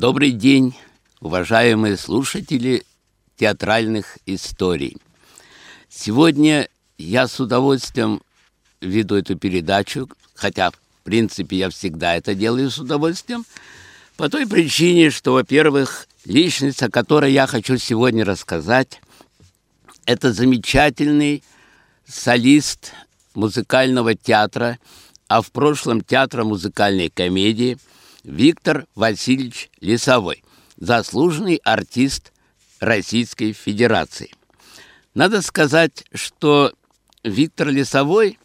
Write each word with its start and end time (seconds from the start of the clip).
Добрый 0.00 0.30
день, 0.30 0.74
уважаемые 1.20 1.98
слушатели 1.98 2.84
театральных 3.36 4.16
историй. 4.24 4.96
Сегодня 5.90 6.70
я 6.96 7.28
с 7.28 7.38
удовольствием 7.38 8.22
веду 8.80 9.16
эту 9.16 9.36
передачу, 9.36 10.08
хотя, 10.32 10.70
в 10.70 10.78
принципе, 11.04 11.58
я 11.58 11.68
всегда 11.68 12.16
это 12.16 12.34
делаю 12.34 12.70
с 12.70 12.78
удовольствием, 12.78 13.44
по 14.16 14.30
той 14.30 14.46
причине, 14.46 15.10
что, 15.10 15.34
во-первых, 15.34 16.08
личность, 16.24 16.82
о 16.82 16.90
которой 16.90 17.34
я 17.34 17.46
хочу 17.46 17.76
сегодня 17.76 18.24
рассказать, 18.24 19.02
это 20.06 20.32
замечательный 20.32 21.44
солист 22.08 22.94
музыкального 23.34 24.14
театра, 24.14 24.78
а 25.28 25.42
в 25.42 25.52
прошлом 25.52 26.00
театра 26.00 26.44
музыкальной 26.44 27.10
комедии 27.10 27.76
Виктор 28.24 28.86
Васильевич 28.94 29.70
Лесовой, 29.80 30.42
заслуженный 30.76 31.56
артист 31.64 32.32
Российской 32.78 33.52
Федерации. 33.52 34.32
Надо 35.14 35.42
сказать, 35.42 36.04
что 36.12 36.72
Виктор 37.24 37.68
Лесовой 37.68 38.38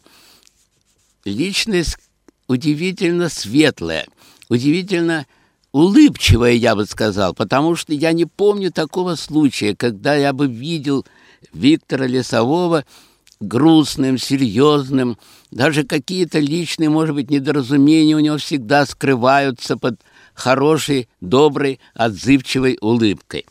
–личность 1.24 1.98
удивительно 2.46 3.28
светлая, 3.28 4.06
удивительно 4.48 5.26
улыбчивая, 5.72 6.52
я 6.52 6.74
бы 6.74 6.86
сказал, 6.86 7.34
потому 7.34 7.76
что 7.76 7.92
я 7.92 8.12
не 8.12 8.24
помню 8.24 8.72
такого 8.72 9.14
случая, 9.14 9.74
когда 9.74 10.14
я 10.14 10.32
бы 10.32 10.46
видел 10.46 11.04
Виктора 11.52 12.06
Лесового– 12.06 12.84
грустным, 13.40 14.18
серьезным. 14.18 15.18
Даже 15.50 15.84
какие-то 15.84 16.38
личные, 16.38 16.88
может 16.88 17.14
быть, 17.14 17.30
недоразумения 17.30 18.16
у 18.16 18.20
него 18.20 18.38
всегда 18.38 18.86
скрываются 18.86 19.76
под 19.76 20.00
хорошей, 20.34 21.08
доброй, 21.20 21.80
отзывчивой 21.94 22.78
улыбкой. 22.80 23.46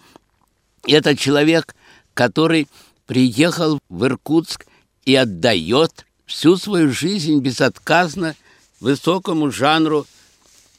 Это 0.88 1.16
человек, 1.16 1.76
который 2.14 2.68
приехал 3.08 3.80
в 3.90 4.06
Иркутск 4.06 4.66
и 5.06 5.16
отдает 5.16 6.06
всю 6.26 6.58
свою 6.58 6.92
жизнь 6.92 7.40
безотказно 7.40 8.36
высокому 8.80 9.52
жанру 9.52 10.06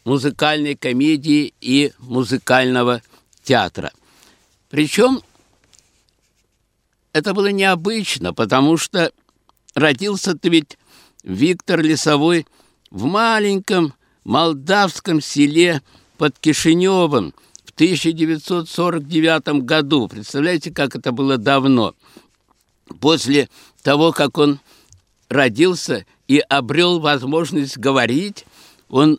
музыкальной 0.04 0.77
комедии 0.77 1.52
и 1.60 1.92
музыкального 1.98 3.02
театра. 3.42 3.92
Причем 4.70 5.22
это 7.17 7.33
было 7.33 7.50
необычно, 7.50 8.34
потому 8.34 8.77
что 8.77 9.11
родился-то 9.75 10.50
ведь 10.50 10.77
Виктор 11.23 11.81
Лесовой 11.81 12.47
в 12.91 13.05
маленьком 13.05 13.95
молдавском 14.25 15.23
селе 15.23 15.81
под 16.19 16.39
Кишиневым 16.39 17.33
в 17.64 17.70
1949 17.70 19.64
году. 19.64 20.08
Представляете, 20.08 20.70
как 20.70 20.95
это 20.95 21.11
было 21.11 21.39
давно. 21.39 21.95
После 23.00 23.48
того, 23.83 24.13
как 24.13 24.36
он 24.36 24.61
родился 25.30 26.05
и 26.29 26.39
обрел 26.39 27.01
возможность 27.01 27.79
говорить, 27.79 28.45
он 28.90 29.19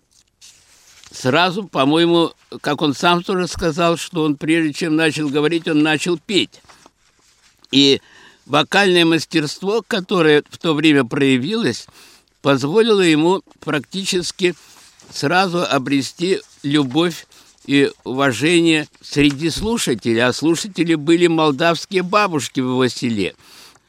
сразу, 1.11 1.63
по-моему, 1.63 2.31
как 2.61 2.83
он 2.83 2.93
сам 2.93 3.23
тоже 3.23 3.47
сказал, 3.47 3.97
что 3.97 4.21
он 4.21 4.35
прежде 4.35 4.71
чем 4.71 4.95
начал 4.95 5.29
говорить, 5.29 5.67
он 5.67 5.81
начал 5.81 6.19
петь. 6.19 6.61
И 7.71 8.01
вокальное 8.45 9.05
мастерство, 9.05 9.83
которое 9.85 10.43
в 10.49 10.57
то 10.57 10.73
время 10.73 11.03
проявилось, 11.03 11.87
позволило 12.41 13.01
ему 13.01 13.41
практически 13.59 14.55
сразу 15.11 15.63
обрести 15.63 16.39
любовь 16.63 17.27
и 17.65 17.91
уважение 18.03 18.87
среди 19.01 19.49
слушателей, 19.49 20.23
а 20.23 20.33
слушатели 20.33 20.95
были 20.95 21.27
молдавские 21.27 22.03
бабушки 22.03 22.61
в 22.61 22.69
его 22.69 22.87
селе. 22.87 23.35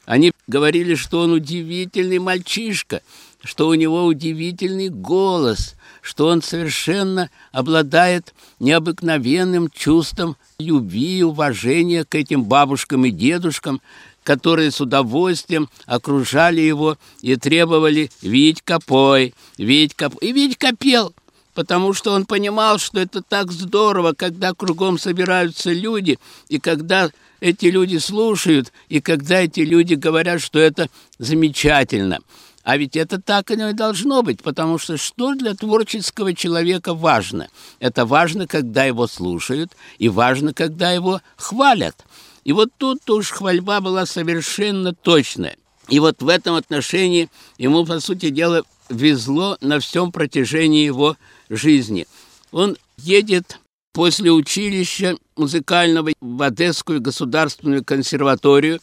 Они 0.05 0.31
говорили, 0.47 0.95
что 0.95 1.21
он 1.21 1.31
удивительный 1.31 2.19
мальчишка, 2.19 3.01
что 3.43 3.67
у 3.69 3.73
него 3.75 4.05
удивительный 4.05 4.89
голос, 4.89 5.75
что 6.01 6.27
он 6.27 6.41
совершенно 6.41 7.29
обладает 7.51 8.33
необыкновенным 8.59 9.69
чувством 9.69 10.35
любви 10.59 11.19
и 11.19 11.23
уважения 11.23 12.03
к 12.03 12.15
этим 12.15 12.43
бабушкам 12.43 13.05
и 13.05 13.11
дедушкам, 13.11 13.81
которые 14.23 14.71
с 14.71 14.81
удовольствием 14.81 15.69
окружали 15.85 16.59
его 16.59 16.97
и 17.21 17.35
требовали 17.37 18.11
«Витька, 18.21 18.79
пой! 18.85 19.33
Витька, 19.57 20.09
пой!» 20.09 20.19
И 20.21 20.33
Витька 20.33 20.75
пел, 20.77 21.13
потому 21.53 21.93
что 21.93 22.11
он 22.11 22.25
понимал, 22.25 22.77
что 22.77 22.99
это 22.99 23.21
так 23.21 23.51
здорово, 23.51 24.13
когда 24.13 24.53
кругом 24.53 24.99
собираются 24.99 25.71
люди, 25.71 26.19
и 26.49 26.59
когда 26.59 27.09
эти 27.39 27.67
люди 27.67 27.97
слушают, 27.97 28.73
и 28.89 28.99
когда 28.99 29.39
эти 29.39 29.61
люди 29.61 29.93
говорят, 29.93 30.41
что 30.41 30.59
это 30.59 30.89
замечательно– 31.19 32.19
а 32.69 32.77
ведь 32.77 32.95
это 32.95 33.19
так 33.19 33.49
и 33.49 33.55
должно 33.73 34.21
быть, 34.21 34.43
потому 34.43 34.77
что 34.77 34.95
что 34.95 35.33
для 35.33 35.55
творческого 35.55 36.35
человека 36.35 36.93
важно? 36.93 37.47
Это 37.79 38.05
важно, 38.05 38.45
когда 38.45 38.83
его 38.83 39.07
слушают, 39.07 39.71
и 39.97 40.07
важно, 40.07 40.53
когда 40.53 40.91
его 40.91 41.19
хвалят. 41.35 42.05
И 42.43 42.53
вот 42.53 42.69
тут 42.77 43.09
уж 43.09 43.31
хвальба 43.31 43.81
была 43.81 44.05
совершенно 44.05 44.93
точная. 44.93 45.57
И 45.87 45.99
вот 45.99 46.21
в 46.21 46.27
этом 46.27 46.53
отношении 46.53 47.31
ему, 47.57 47.87
по 47.87 47.99
сути 47.99 48.29
дела, 48.29 48.61
везло 48.87 49.57
на 49.61 49.79
всем 49.79 50.11
протяжении 50.11 50.85
его 50.85 51.17
жизни. 51.49 52.05
Он 52.51 52.77
едет 52.97 53.57
после 53.93 54.29
училища 54.29 55.17
музыкального 55.35 56.11
в 56.21 56.41
Одесскую 56.43 57.01
государственную 57.01 57.83
консерваторию 57.83 58.79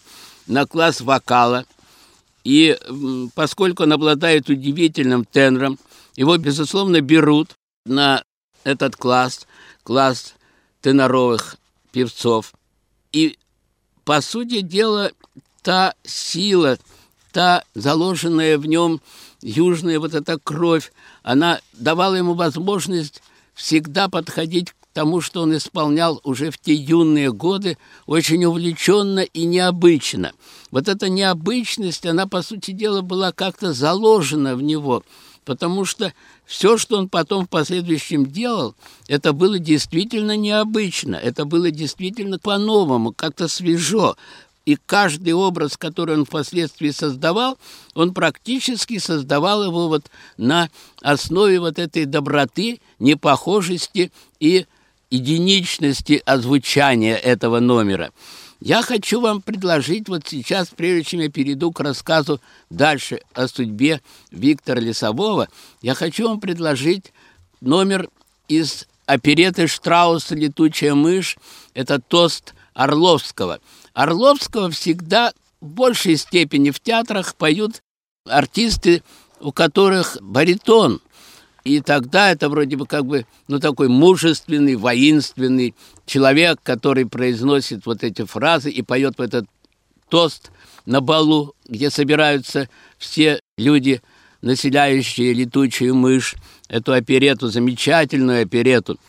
на 0.48 0.66
класс 0.66 1.00
вокала– 1.02 1.66
и 2.46 2.78
поскольку 3.34 3.82
он 3.82 3.92
обладает 3.92 4.48
удивительным 4.48 5.24
тенором, 5.24 5.80
его, 6.14 6.36
безусловно, 6.36 7.00
берут 7.00 7.56
на 7.84 8.22
этот 8.62 8.94
класс, 8.94 9.48
класс 9.82 10.34
теноровых 10.80 11.56
певцов. 11.90 12.52
И, 13.10 13.36
по 14.04 14.20
сути 14.20 14.60
дела, 14.60 15.10
та 15.62 15.94
сила, 16.04 16.78
та 17.32 17.64
заложенная 17.74 18.58
в 18.58 18.66
нем 18.66 19.00
южная 19.42 19.98
вот 19.98 20.14
эта 20.14 20.38
кровь, 20.38 20.92
она 21.24 21.60
давала 21.72 22.14
ему 22.14 22.34
возможность 22.34 23.24
всегда 23.54 24.08
подходить 24.08 24.72
тому, 24.96 25.20
что 25.20 25.42
он 25.42 25.54
исполнял 25.54 26.22
уже 26.24 26.50
в 26.50 26.56
те 26.56 26.72
юные 26.72 27.30
годы, 27.30 27.76
очень 28.06 28.42
увлеченно 28.46 29.20
и 29.20 29.44
необычно. 29.44 30.32
Вот 30.70 30.88
эта 30.88 31.10
необычность, 31.10 32.06
она, 32.06 32.26
по 32.26 32.40
сути 32.40 32.70
дела, 32.70 33.02
была 33.02 33.30
как-то 33.30 33.74
заложена 33.74 34.56
в 34.56 34.62
него, 34.62 35.02
потому 35.44 35.84
что 35.84 36.14
все, 36.46 36.78
что 36.78 36.96
он 36.96 37.10
потом 37.10 37.44
в 37.44 37.50
последующем 37.50 38.24
делал, 38.24 38.74
это 39.06 39.34
было 39.34 39.58
действительно 39.58 40.34
необычно, 40.34 41.16
это 41.16 41.44
было 41.44 41.70
действительно 41.70 42.38
по-новому, 42.38 43.12
как-то 43.12 43.48
свежо, 43.48 44.16
и 44.64 44.78
каждый 44.86 45.34
образ, 45.34 45.76
который 45.76 46.16
он 46.16 46.24
впоследствии 46.24 46.88
создавал, 46.90 47.58
он 47.94 48.14
практически 48.14 48.96
создавал 48.96 49.62
его 49.62 49.88
вот 49.88 50.06
на 50.38 50.70
основе 51.02 51.60
вот 51.60 51.78
этой 51.78 52.06
доброты, 52.06 52.80
непохожести 52.98 54.10
и 54.40 54.64
единичности 55.10 56.22
озвучания 56.24 57.16
этого 57.16 57.60
номера. 57.60 58.12
Я 58.60 58.82
хочу 58.82 59.20
вам 59.20 59.42
предложить 59.42 60.08
вот 60.08 60.26
сейчас, 60.26 60.68
прежде 60.74 61.04
чем 61.04 61.20
я 61.20 61.30
перейду 61.30 61.72
к 61.72 61.80
рассказу 61.80 62.40
дальше 62.70 63.20
о 63.34 63.48
судьбе 63.48 64.00
Виктора 64.30 64.80
Лесового, 64.80 65.48
я 65.82 65.94
хочу 65.94 66.28
вам 66.28 66.40
предложить 66.40 67.12
номер 67.60 68.08
из 68.48 68.86
опереты 69.04 69.66
Штрауса 69.66 70.34
«Летучая 70.34 70.94
мышь». 70.94 71.36
Это 71.74 72.00
тост 72.00 72.54
Орловского. 72.72 73.60
Орловского 73.92 74.70
всегда 74.70 75.32
в 75.60 75.66
большей 75.66 76.16
степени 76.16 76.70
в 76.70 76.80
театрах 76.80 77.34
поют 77.34 77.82
артисты, 78.24 79.02
у 79.40 79.52
которых 79.52 80.16
баритон– 80.20 81.00
и 81.66 81.80
тогда 81.80 82.30
это 82.30 82.48
вроде 82.48 82.76
бы 82.76 82.86
как 82.86 83.06
бы, 83.06 83.26
ну, 83.48 83.58
такой 83.58 83.88
мужественный, 83.88 84.76
воинственный 84.76 85.74
человек, 86.06 86.60
который 86.62 87.06
произносит 87.06 87.86
вот 87.86 88.04
эти 88.04 88.24
фразы 88.24 88.70
и 88.70 88.82
поет 88.82 89.18
в 89.18 89.20
этот 89.20 89.46
тост 90.08 90.52
на 90.84 91.00
балу, 91.00 91.56
где 91.66 91.90
собираются 91.90 92.68
все 92.98 93.40
люди, 93.58 94.00
населяющие 94.42 95.32
летучую 95.32 95.96
мышь, 95.96 96.36
эту 96.68 96.92
оперету, 96.92 97.48
замечательную 97.48 98.42
оперету. 98.42 99.00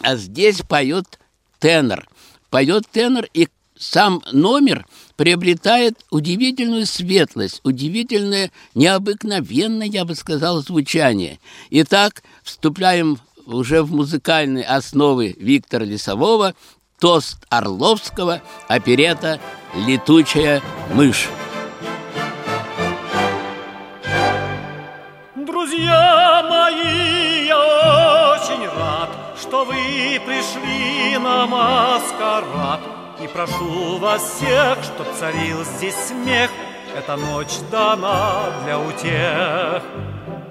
А 0.00 0.16
здесь 0.16 0.62
поет 0.62 1.18
тенор. 1.58 2.08
Поет 2.48 2.84
тенор, 2.90 3.26
и 3.34 3.46
сам 3.84 4.22
номер 4.32 4.86
приобретает 5.16 6.04
удивительную 6.10 6.86
светлость, 6.86 7.60
удивительное, 7.64 8.50
необыкновенное, 8.74 9.86
я 9.86 10.04
бы 10.04 10.14
сказал, 10.14 10.62
звучание. 10.62 11.38
Итак, 11.70 12.22
вступаем 12.42 13.18
уже 13.46 13.82
в 13.82 13.92
музыкальной 13.92 14.62
основы 14.62 15.36
Виктора 15.38 15.84
Лесового 15.84 16.54
тост 16.98 17.38
Орловского 17.50 18.40
оперета 18.68 19.38
«Летучая 19.86 20.62
мышь». 20.94 21.28
Друзья 25.36 26.46
мои, 26.48 27.46
я 27.46 28.34
очень 28.34 28.66
рад, 28.66 29.10
что 29.38 29.64
вы 29.66 30.20
пришли 30.24 31.18
на 31.18 31.46
маскарад. 31.46 33.03
И 33.20 33.28
прошу 33.28 33.98
вас 33.98 34.22
всех, 34.22 34.78
чтоб 34.82 35.06
царил 35.18 35.64
здесь 35.64 35.94
смех, 35.94 36.50
эта 36.96 37.16
ночь 37.16 37.58
дана 37.70 38.50
для 38.64 38.78
утех. 38.78 39.82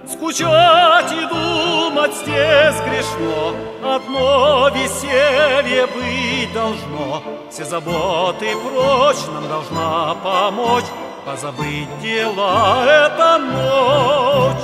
Скучать 0.07 1.11
и 1.11 1.25
думать 1.27 2.13
здесь 2.15 2.81
грешно, 2.85 3.53
Одно 3.83 4.69
веселье 4.69 5.87
быть 5.87 6.53
должно. 6.53 7.21
Все 7.49 7.65
заботы 7.65 8.55
прочь 8.55 9.25
нам 9.33 9.47
должна 9.47 10.15
помочь, 10.23 10.85
Позабыть 11.25 11.99
дела 12.01 12.85
эта 12.85 13.37
ночь. 13.37 14.63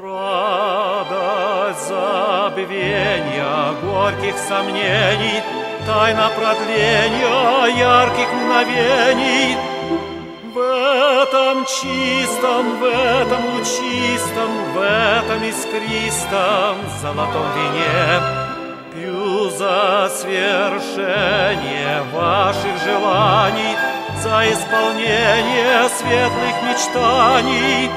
Радость 0.00 1.88
забвения 1.88 3.72
горьких 3.82 4.38
сомнений, 4.38 5.42
Тайна 5.88 6.28
продления 6.36 7.66
ярких 7.78 8.28
мгновений— 8.34 9.56
в 10.54 10.58
этом 10.60 11.64
чистом, 11.64 12.78
в 12.78 12.84
этом 12.84 13.54
лучистом, 13.54 14.50
в 14.74 14.82
этом 14.82 15.42
искристом 15.44 16.76
золотом 17.00 17.46
вине 17.54 18.20
Пью 18.92 19.48
за 19.48 20.10
свершение 20.14 22.02
ваших 22.12 22.76
желаний, 22.84 23.76
За 24.22 24.44
исполнение 24.52 25.88
светлых 25.88 26.62
мечтаний. 26.68 27.90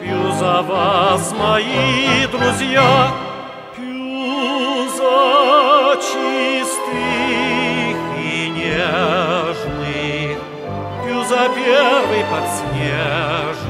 Пью 0.00 0.32
за 0.32 0.62
вас, 0.62 1.32
мои 1.32 2.26
друзья, 2.30 3.27
за 11.38 11.48
первый 11.50 12.24
подснежник, 12.30 13.60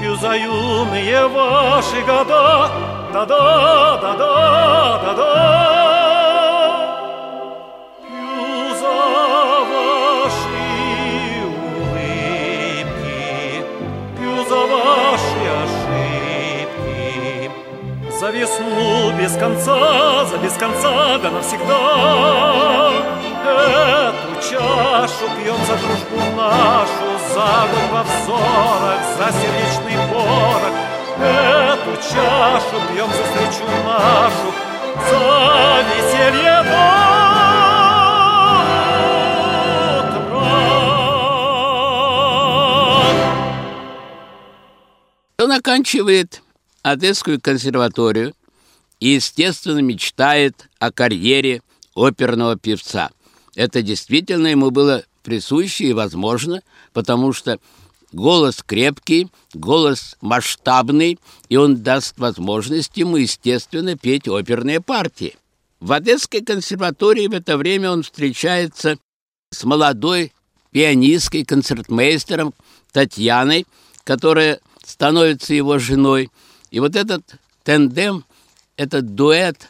Пью 0.00 0.14
за 0.16 0.36
юные 0.36 1.26
ваши 1.28 2.00
года, 2.02 2.70
Да-да, 3.12 3.98
да-да, 4.00 5.00
да-да. 5.04 5.32
Пью 8.02 8.74
за 8.80 8.94
ваши 9.70 10.64
улыбки, 11.84 13.20
Пью 14.16 14.36
за 14.48 14.60
ваши 14.72 15.44
ошибки, 15.64 17.50
За 18.18 18.28
весну 18.30 19.12
без 19.18 19.32
конца, 19.36 20.24
за 20.24 20.36
без 20.38 20.54
конца, 20.54 21.18
да 21.22 21.30
навсегда. 21.30 21.82
Эту 23.44 24.30
чашу 24.48 25.11
за 25.44 25.76
дружбу 25.76 26.18
нашу, 26.36 27.18
За 27.34 27.68
год 27.70 27.90
во 27.90 28.02
взорах, 28.02 29.00
за 29.18 29.32
сердечный 29.32 29.96
порох. 30.08 30.74
Эту 31.18 31.96
чашу 31.96 32.76
пьем 32.88 33.08
за 33.10 33.24
встречу 33.24 33.64
нашу, 33.84 34.52
За 35.10 35.84
веселье 35.88 36.62
Он 45.38 45.52
оканчивает 45.52 46.42
Одесскую 46.82 47.40
консерваторию 47.40 48.34
и, 49.00 49.10
естественно, 49.10 49.80
мечтает 49.80 50.68
о 50.78 50.92
карьере 50.92 51.62
оперного 51.94 52.56
певца– 52.56 53.10
это 53.54 53.82
действительно 53.82 54.46
ему 54.46 54.70
было 54.70 55.04
присуще 55.22 55.86
и 55.86 55.92
возможно, 55.92 56.62
потому 56.92 57.32
что 57.32 57.58
голос 58.12 58.62
крепкий, 58.64 59.28
голос 59.54 60.16
масштабный, 60.20 61.18
и 61.48 61.56
он 61.56 61.82
даст 61.82 62.18
возможность 62.18 62.96
ему, 62.96 63.16
естественно, 63.16 63.96
петь 63.96 64.28
оперные 64.28 64.80
партии. 64.80 65.36
В 65.80 65.92
Одесской 65.92 66.42
консерватории 66.42 67.26
в 67.26 67.32
это 67.32 67.56
время 67.56 67.90
он 67.90 68.02
встречается 68.02 68.98
с 69.50 69.64
молодой 69.64 70.32
пианисткой, 70.70 71.44
концертмейстером 71.44 72.54
Татьяной, 72.92 73.66
которая 74.04 74.60
становится 74.84 75.54
его 75.54 75.78
женой. 75.78 76.30
И 76.70 76.80
вот 76.80 76.96
этот 76.96 77.22
тендем, 77.64 78.24
этот 78.76 79.14
дуэт, 79.14 79.68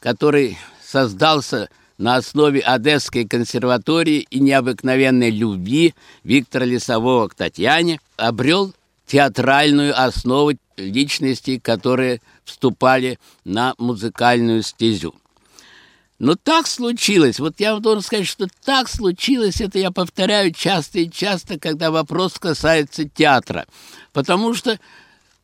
который 0.00 0.58
создался 0.84 1.68
на 1.98 2.14
основе 2.16 2.60
Одесской 2.60 3.26
консерватории 3.26 4.26
и 4.30 4.38
необыкновенной 4.38 5.30
любви 5.30 5.94
Виктора 6.22 6.64
Лесового 6.64 7.28
к 7.28 7.34
Татьяне 7.34 8.00
обрел 8.16 8.72
театральную 9.06 10.00
основу 10.00 10.52
личностей, 10.76 11.58
которые 11.58 12.20
вступали 12.44 13.18
на 13.44 13.74
музыкальную 13.78 14.62
стезю. 14.62 15.14
Но 16.20 16.34
так 16.34 16.66
случилось, 16.66 17.38
вот 17.38 17.54
я 17.58 17.74
вам 17.74 17.82
должен 17.82 18.02
сказать, 18.02 18.26
что 18.26 18.48
так 18.64 18.88
случилось, 18.88 19.60
это 19.60 19.78
я 19.78 19.90
повторяю 19.90 20.52
часто 20.52 21.00
и 21.00 21.10
часто, 21.10 21.58
когда 21.58 21.90
вопрос 21.90 22.34
касается 22.34 23.08
театра. 23.08 23.66
Потому 24.12 24.54
что, 24.54 24.78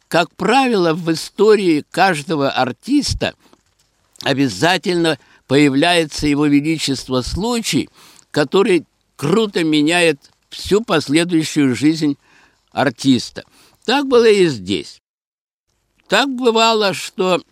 как 0.08 0.34
правило, 0.34 0.92
в 0.92 1.12
истории 1.12 1.84
каждого 1.90 2.50
артиста 2.50 3.34
обязательно– 4.22 5.18
появляется 5.46 6.26
его 6.26 6.46
величество 6.46 7.22
случай, 7.22 7.88
который 8.30 8.84
круто 9.16 9.64
меняет 9.64 10.30
всю 10.48 10.82
последующую 10.82 11.74
жизнь 11.74 12.16
артиста. 12.70 13.44
Так 13.84 14.06
было 14.06 14.28
и 14.28 14.46
здесь. 14.46 15.00
Так 16.08 16.28
бывало, 16.28 16.94
что 16.94 17.42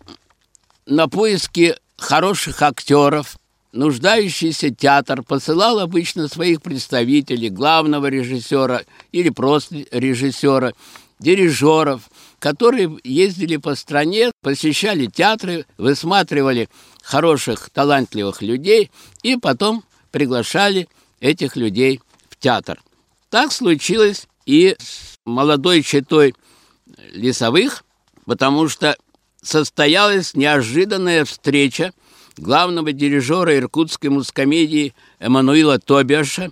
на 0.85 1.07
поиски 1.07 1.75
хороших 1.97 2.61
актеров 2.61 3.37
нуждающийся 3.71 4.69
театр 4.69 5.23
посылал 5.23 5.79
обычно 5.79 6.27
своих 6.27 6.61
представителей, 6.61 7.49
главного 7.49 8.07
режиссера 8.07 8.83
или 9.11 9.29
просто 9.29 9.85
режиссера, 9.91 10.73
дирижеров, 11.19 12.09
которые 12.43 12.99
ездили 13.05 13.55
по 13.55 13.73
стране, 13.73 14.33
посещали 14.41 15.05
театры, 15.05 15.65
высматривали 15.77 16.67
хороших, 17.01 17.69
талантливых 17.69 18.41
людей 18.41 18.91
и 19.21 19.37
потом 19.37 19.81
приглашали 20.11 20.89
этих 21.21 21.55
людей 21.55 22.01
в 22.29 22.37
театр. 22.37 22.81
Так 23.29 23.53
случилось 23.53 24.27
и 24.45 24.75
с 24.77 25.17
молодой 25.23 25.83
четой 25.83 26.35
Лесовых, 27.13 27.85
потому 28.25 28.67
что 28.67 28.97
состоялась 29.41 30.33
неожиданная 30.33 31.23
встреча 31.23 31.93
главного 32.35 32.91
дирижера 32.91 33.55
иркутской 33.57 34.09
мускомедии 34.09 34.93
Эммануила 35.19 35.79
Тобиаша. 35.79 36.51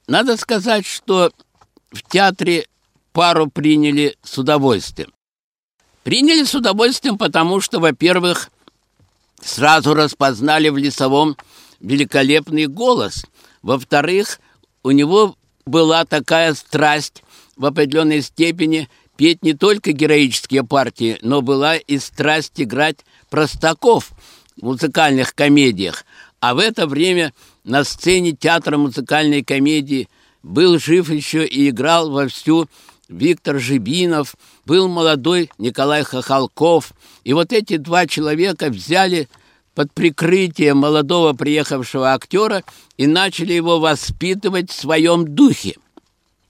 Надо 0.07 0.37
сказать, 0.37 0.87
что 0.87 1.33
в 1.91 2.03
театре 2.03 2.67
пару 3.13 3.49
приняли 3.49 4.17
с 4.23 4.39
удовольствием. 4.39 5.13
Приняли 6.03 6.45
с 6.45 6.55
удовольствием, 6.55 7.19
потому 7.19 7.61
что, 7.61 7.81
во-первых, 7.81 8.51
сразу 9.43 9.95
распознали 9.95 10.69
в 10.69 10.77
Лесовом 10.77 11.37
великолепный 11.81 12.67
голос. 12.67 13.27
Во-вторых, 13.63 14.41
у 14.83 14.91
него 14.91 15.37
была 15.67 16.05
такая 16.05 16.55
страсть 16.55 17.23
в 17.57 17.67
определенной 17.67 18.23
степени 18.23 18.89
петь 19.17 19.43
не 19.43 19.53
только 19.53 19.93
героические 19.93 20.65
партии, 20.65 21.19
но 21.21 21.43
была 21.43 21.77
и 21.77 21.99
страсть 21.99 22.55
играть 22.57 23.05
простаков 23.29 24.13
в 24.57 24.63
музыкальных 24.63 25.35
комедиях. 25.35 26.05
А 26.41 26.55
в 26.55 26.59
это 26.59 26.87
время 26.87 27.35
на 27.65 27.85
сцене 27.85 28.33
театра 28.33 28.79
музыкальной 28.79 29.45
комедии 29.45 30.09
был 30.43 30.79
жив 30.79 31.11
еще 31.11 31.47
и 31.47 31.69
играл 31.69 32.11
вовсю 32.11 32.69
Виктор 33.09 33.59
Жибинов, 33.59 34.35
был 34.65 34.89
молодой 34.89 35.51
Николай 35.59 36.03
Хохолков. 36.05 36.93
И 37.25 37.33
вот 37.33 37.53
эти 37.53 37.77
два 37.77 38.07
человека 38.07 38.69
взяли 38.69 39.29
под 39.75 39.93
прикрытие 39.93 40.75
молодого 40.75 41.33
приехавшего 41.33 42.13
актера 42.13 42.63
и 42.97 43.07
начали 43.07 43.53
его 43.53 43.81
воспитывать 43.81 44.71
в 44.71 44.79
своем 44.79 45.35
духе. 45.35 45.77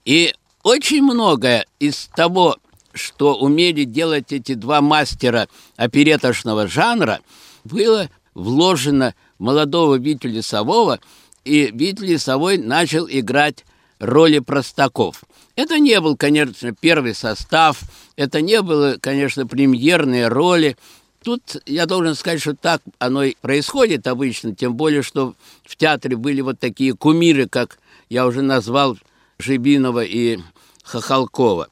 И 0.05 0.33
очень 0.63 1.01
многое 1.01 1.65
из 1.79 2.09
того, 2.15 2.57
что 2.93 3.35
умели 3.35 3.83
делать 3.83 4.31
эти 4.31 4.53
два 4.53 4.81
мастера 4.81 5.47
опереточного 5.77 6.67
жанра, 6.67 7.21
было 7.63 8.09
вложено 8.33 9.13
в 9.39 9.43
молодого 9.43 9.95
Витю 9.95 10.27
Лесового, 10.27 10.99
и 11.43 11.71
Витя 11.73 12.03
Лесовой 12.03 12.57
начал 12.57 13.07
играть 13.09 13.65
роли 14.01 14.39
простаков. 14.39 15.23
Это 15.55 15.79
не 15.79 16.01
был, 16.01 16.17
конечно, 16.17 16.73
первый 16.73 17.13
состав, 17.13 17.79
это 18.15 18.41
не 18.41 18.61
было, 18.61 18.97
конечно, 18.99 19.45
премьерные 19.45 20.27
роли. 20.27 20.75
Тут 21.23 21.57
я 21.67 21.85
должен 21.85 22.15
сказать, 22.15 22.41
что 22.41 22.55
так 22.55 22.81
оно 22.97 23.23
и 23.23 23.35
происходит 23.39 24.07
обычно, 24.07 24.55
тем 24.55 24.73
более, 24.73 25.03
что 25.03 25.35
в 25.63 25.75
театре 25.75 26.17
были 26.17 26.41
вот 26.41 26.59
такие 26.59 26.95
кумиры, 26.95 27.47
как 27.47 27.77
я 28.09 28.25
уже 28.25 28.41
назвал 28.41 28.97
Жибинова 29.37 30.03
и 30.03 30.39
Хохолкова. 30.83 31.67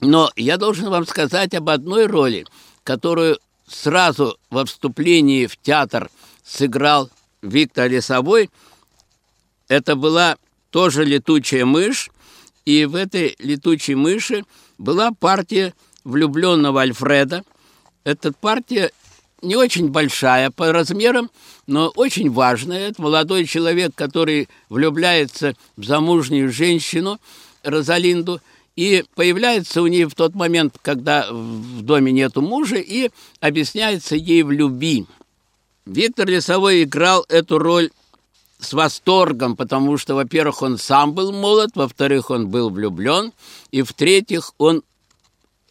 Но 0.00 0.30
я 0.36 0.56
должен 0.56 0.88
вам 0.88 1.06
сказать 1.06 1.52
об 1.54 1.68
одной 1.68 2.06
роли, 2.06 2.46
которую 2.84 3.38
сразу 3.66 4.38
во 4.48 4.64
вступлении 4.64 5.46
в 5.46 5.58
театр 5.58 6.10
сыграл 6.42 7.10
Виктор 7.42 7.90
Лесовой. 7.90 8.50
Это 9.68 9.94
была 9.94 10.36
тоже 10.74 11.04
летучая 11.04 11.64
мышь, 11.64 12.10
и 12.64 12.84
в 12.84 12.96
этой 12.96 13.36
летучей 13.38 13.94
мыши 13.94 14.44
была 14.76 15.12
партия 15.12 15.72
влюбленного 16.02 16.80
Альфреда. 16.80 17.44
Эта 18.02 18.32
партия 18.32 18.90
не 19.40 19.54
очень 19.54 19.90
большая 19.90 20.50
по 20.50 20.72
размерам, 20.72 21.30
но 21.68 21.92
очень 21.94 22.28
важная. 22.28 22.88
Это 22.88 23.00
молодой 23.00 23.44
человек, 23.44 23.92
который 23.94 24.48
влюбляется 24.68 25.54
в 25.76 25.84
замужнюю 25.84 26.50
женщину 26.50 27.20
Розалинду, 27.62 28.40
и 28.74 29.04
появляется 29.14 29.80
у 29.80 29.86
нее 29.86 30.08
в 30.08 30.16
тот 30.16 30.34
момент, 30.34 30.74
когда 30.82 31.28
в 31.30 31.82
доме 31.82 32.10
нету 32.10 32.42
мужа, 32.42 32.78
и 32.78 33.10
объясняется 33.38 34.16
ей 34.16 34.42
в 34.42 34.50
любви. 34.50 35.06
Виктор 35.86 36.26
Лесовой 36.26 36.82
играл 36.82 37.24
эту 37.28 37.60
роль 37.60 37.90
с 38.64 38.72
восторгом, 38.72 39.56
потому 39.56 39.96
что, 39.98 40.14
во-первых, 40.14 40.62
он 40.62 40.78
сам 40.78 41.12
был 41.12 41.32
молод, 41.32 41.70
во-вторых, 41.74 42.30
он 42.30 42.48
был 42.48 42.70
влюблен, 42.70 43.32
и 43.70 43.82
в-третьих, 43.82 44.52
он 44.58 44.82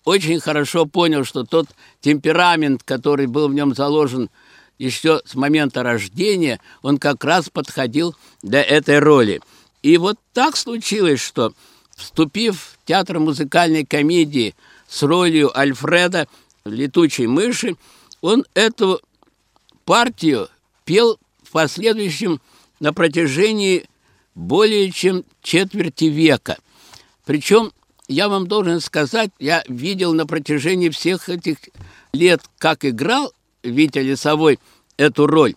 очень 0.05 0.39
хорошо 0.39 0.85
понял, 0.85 1.25
что 1.25 1.43
тот 1.43 1.67
темперамент, 2.01 2.83
который 2.83 3.27
был 3.27 3.47
в 3.47 3.53
нем 3.53 3.73
заложен 3.75 4.29
еще 4.77 5.21
с 5.25 5.35
момента 5.35 5.83
рождения, 5.83 6.59
он 6.81 6.97
как 6.97 7.23
раз 7.23 7.49
подходил 7.49 8.15
для 8.41 8.61
этой 8.61 8.99
роли. 8.99 9.41
И 9.81 9.97
вот 9.97 10.17
так 10.33 10.57
случилось, 10.57 11.19
что, 11.19 11.53
вступив 11.95 12.77
в 12.81 12.87
театр 12.87 13.19
музыкальной 13.19 13.85
комедии 13.85 14.55
с 14.87 15.03
ролью 15.03 15.57
Альфреда 15.57 16.27
«Летучей 16.65 17.27
мыши», 17.27 17.75
он 18.21 18.45
эту 18.53 19.01
партию 19.85 20.49
пел 20.85 21.17
в 21.43 21.51
последующем 21.51 22.41
на 22.83 22.91
протяжении 22.91 23.85
более 24.35 24.91
чем 24.91 25.23
четверти 25.41 26.05
века. 26.05 26.57
Причем, 27.25 27.71
я 28.09 28.27
вам 28.27 28.45
должен 28.45 28.81
сказать, 28.81 29.31
я 29.39 29.63
видел 29.69 30.13
на 30.13 30.27
протяжении 30.27 30.89
всех 30.89 31.29
этих 31.29 31.55
лет, 32.11 32.41
как 32.57 32.83
играл 32.83 33.31
Витя 33.63 33.99
Лесовой 33.99 34.59
эту 34.97 35.27
роль. 35.27 35.55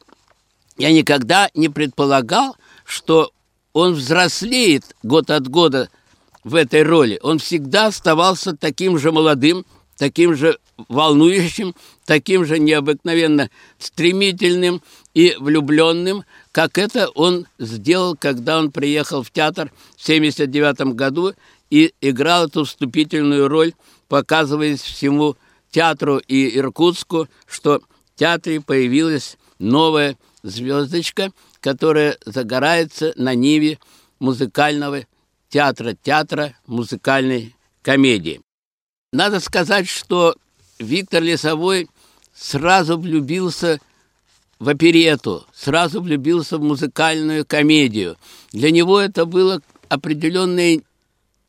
Я 0.79 0.93
никогда 0.93 1.51
не 1.55 1.69
предполагал, 1.69 2.57
что 2.85 3.33
он 3.73 3.95
взрослеет 3.95 4.85
год 5.03 5.29
от 5.33 5.49
года 5.49 5.91
в 6.45 6.55
этой 6.55 6.85
роли. 6.85 7.19
Он 7.25 7.41
всегда 7.41 7.87
оставался 7.87 8.57
таким 8.57 9.01
же 9.01 9.11
молодым, 9.11 9.67
таким 9.97 10.37
же 10.37 10.61
волнующим, 10.89 11.75
таким 12.05 12.45
же 12.45 12.61
необыкновенно 12.61 13.51
стремительным 13.79 14.83
и 15.15 15.35
влюбленным, 15.41 16.25
как 16.57 16.79
это 16.79 17.11
он 17.11 17.47
сделал, 17.59 18.17
когда 18.17 18.59
он 18.59 18.73
приехал 18.73 19.23
в 19.23 19.31
театр 19.31 19.71
в 19.95 20.03
1979 20.03 20.97
году 20.97 21.35
и 21.69 21.93
играл 22.01 22.47
эту 22.47 22.65
вступительную 22.65 23.47
роль, 23.49 23.75
показываясь 24.09 24.81
всему 24.81 25.37
театру 25.71 26.17
и 26.17 26.57
Иркутску, 26.57 27.29
что 27.47 27.81
в 27.81 28.19
театре 28.19 28.63
появилась 28.63 29.37
новая 29.59 30.17
звездочка, 30.43 31.31
которая 31.61 32.17
загорается 32.25 33.13
на 33.17 33.35
ниве 33.35 33.79
музыкального 34.19 35.03
театра, 35.51 35.95
театра 36.03 36.57
музыкальной 36.67 37.55
комедии. 37.83 38.41
Надо 39.13 39.41
сказать, 39.41 39.89
что 39.89 40.35
Виктор 40.79 41.23
Лесовой 41.23 41.91
сразу 42.35 42.97
влюбился 42.97 43.79
в 44.59 44.69
оперету, 44.69 45.47
сразу 45.55 46.01
влюбился 46.01 46.59
в 46.59 46.63
музыкальную 46.63 47.45
комедию. 47.45 48.17
Для 48.53 48.71
него 48.71 49.01
это 49.01 49.27
было 49.27 49.61
определенная 49.89 50.81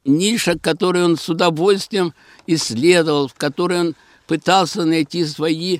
ниша, 0.05 0.57
которую 0.59 1.05
он 1.05 1.17
с 1.17 1.29
удовольствием 1.29 2.13
исследовал, 2.47 3.27
в 3.27 3.33
которой 3.33 3.79
он 3.79 3.95
пытался 4.27 4.85
найти 4.85 5.25
свои 5.25 5.79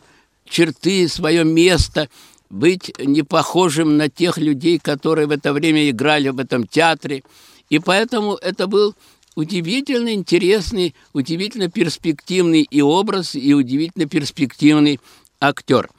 черты, 0.49 1.07
свое 1.07 1.43
место, 1.43 2.09
быть 2.49 2.93
не 2.99 3.23
похожим 3.23 3.97
на 3.97 4.09
тех 4.09 4.37
людей, 4.37 4.79
которые 4.79 5.27
в 5.27 5.31
это 5.31 5.51
время 5.51 5.89
играли 5.89 6.29
в 6.29 6.39
этом 6.39 6.65
театре. 6.65 7.23
И 7.69 7.79
поэтому 7.79 8.35
это 8.35 8.67
был 8.67 8.95
удивительно 9.35 10.13
интересный, 10.13 10.95
удивительно 11.11 11.69
перспективный 11.69 12.61
и 12.61 12.81
образ, 12.81 13.35
и 13.35 13.53
удивительно 13.53 14.07
перспективный 14.07 15.01
актер. 15.41 15.89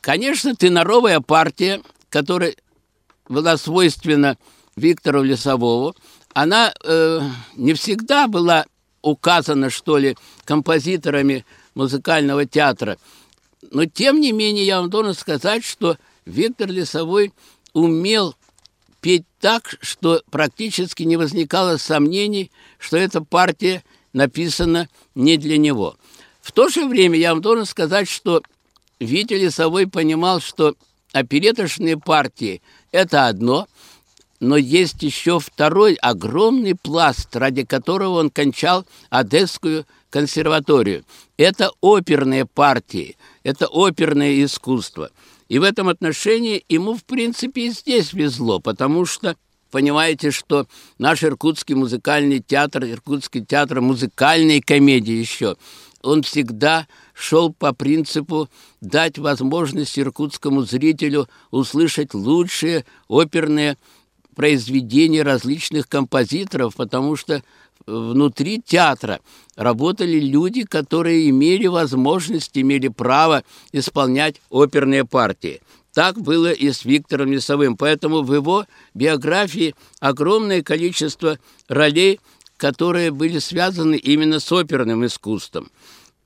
Конечно, 0.00 0.54
теноровая 0.54 1.20
партия, 1.20 1.82
которая 2.08 2.54
была 3.28 3.56
свойственна 3.56 4.38
Виктору 4.76 5.22
Лесовому, 5.22 5.94
она 6.32 6.72
э, 6.84 7.20
не 7.56 7.74
всегда 7.74 8.28
была 8.28 8.66
указана, 9.02 9.70
что 9.70 9.98
ли, 9.98 10.16
композиторами 10.44 11.44
музыкального 11.74 12.46
театра. 12.46 12.96
Но, 13.70 13.86
тем 13.86 14.20
не 14.20 14.32
менее, 14.32 14.64
я 14.64 14.80
вам 14.80 14.90
должен 14.90 15.14
сказать, 15.14 15.64
что 15.64 15.96
Виктор 16.24 16.68
Лесовой 16.68 17.32
умел 17.72 18.36
петь 19.00 19.24
так, 19.40 19.76
что 19.80 20.22
практически 20.30 21.02
не 21.02 21.16
возникало 21.16 21.76
сомнений, 21.76 22.50
что 22.78 22.96
эта 22.96 23.20
партия 23.20 23.82
написана 24.12 24.88
не 25.14 25.36
для 25.36 25.58
него. 25.58 25.96
В 26.40 26.52
то 26.52 26.68
же 26.68 26.86
время 26.86 27.18
я 27.18 27.32
вам 27.32 27.42
должен 27.42 27.66
сказать, 27.66 28.08
что 28.08 28.42
Витя 29.00 29.34
Лесовой 29.34 29.86
понимал, 29.86 30.40
что 30.40 30.74
опереточные 31.12 31.98
партии– 31.98 32.62
это 32.92 33.26
одно, 33.26 33.66
но 34.40 34.56
есть 34.56 35.02
еще 35.02 35.40
второй 35.40 35.94
огромный 35.94 36.74
пласт, 36.74 37.34
ради 37.34 37.64
которого 37.64 38.20
он 38.20 38.30
кончал 38.30 38.86
Одесскую 39.10 39.84
консерваторию. 40.10 41.04
Это 41.36 41.70
оперные 41.80 42.46
партии, 42.46 43.16
это 43.42 43.66
оперное 43.66 44.44
искусство– 44.44 45.10
и 45.48 45.58
в 45.58 45.62
этом 45.62 45.88
отношении 45.88 46.64
ему, 46.68 46.94
в 46.94 47.04
принципе, 47.04 47.66
и 47.66 47.70
здесь 47.70 48.12
везло, 48.12 48.60
потому 48.60 49.06
что 49.06 49.36
понимаете, 49.70 50.30
что 50.30 50.66
наш 50.98 51.24
Иркутский 51.24 51.74
музыкальный 51.74 52.40
театр, 52.40 52.84
Иркутский 52.84 53.44
театр 53.44 53.80
музыкальной 53.80 54.60
комедии 54.60 55.14
еще, 55.14 55.56
он 56.02 56.22
всегда 56.22 56.86
шел 57.18 57.52
по 57.52 57.72
принципу 57.72 58.48
дать 58.80 59.18
возможность 59.18 59.98
иркутскому 59.98 60.62
зрителю 60.62 61.28
услышать 61.50 62.14
лучшие 62.14 62.84
оперные 63.08 63.76
произведения 64.36 65.22
различных 65.22 65.88
композиторов, 65.88 66.76
потому 66.76 67.16
что 67.16 67.42
внутри 67.86 68.62
театра 68.64 69.18
работали 69.56 70.20
люди, 70.20 70.62
которые 70.62 71.28
имели 71.28 71.66
возможность, 71.66 72.56
имели 72.56 72.86
право 72.86 73.42
исполнять 73.72 74.40
оперные 74.48 75.04
партии. 75.04 75.60
Так 75.92 76.20
было 76.20 76.52
и 76.52 76.70
с 76.70 76.84
Виктором 76.84 77.32
Лесовым. 77.32 77.76
Поэтому 77.76 78.22
в 78.22 78.32
его 78.32 78.66
биографии 78.94 79.74
огромное 79.98 80.62
количество 80.62 81.40
ролей, 81.66 82.20
которые 82.56 83.10
были 83.10 83.40
связаны 83.40 83.96
именно 83.96 84.38
с 84.38 84.52
оперным 84.52 85.04
искусством. 85.04 85.68